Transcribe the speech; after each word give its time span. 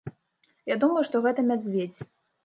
Я 0.69 0.77
думаю, 0.83 1.03
што 1.09 1.21
гэта 1.25 1.43
мядзведзь. 1.51 1.99